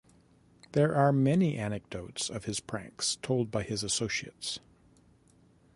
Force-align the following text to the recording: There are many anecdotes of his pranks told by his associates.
There 0.71 0.95
are 0.95 1.11
many 1.11 1.57
anecdotes 1.59 2.31
of 2.31 2.45
his 2.45 2.59
pranks 2.59 3.17
told 3.17 3.51
by 3.51 3.61
his 3.61 3.83
associates. 3.83 4.59